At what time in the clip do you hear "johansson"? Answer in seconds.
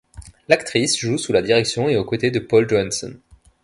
2.67-3.19